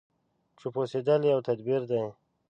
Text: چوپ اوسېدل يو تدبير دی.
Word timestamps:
چوپ 0.59 0.75
اوسېدل 0.79 1.21
يو 1.31 1.39
تدبير 1.47 1.81
دی. 1.89 2.01